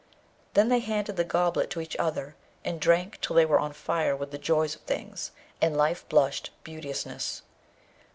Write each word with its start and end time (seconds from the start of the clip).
Then 0.55 0.69
they 0.69 0.79
handed 0.79 1.15
the 1.15 1.23
goblet 1.23 1.69
to 1.69 1.79
each 1.79 1.95
other, 1.97 2.35
and 2.65 2.81
drank 2.81 3.21
till 3.21 3.35
they 3.35 3.45
were 3.45 3.59
on 3.59 3.71
fire 3.71 4.15
with 4.15 4.31
the 4.31 4.39
joy 4.39 4.65
of 4.65 4.73
things, 4.81 5.29
and 5.61 5.77
life 5.77 6.09
blushed 6.09 6.49
beauteousness. 6.63 7.43